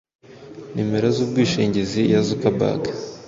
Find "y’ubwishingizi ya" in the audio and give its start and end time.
1.17-2.19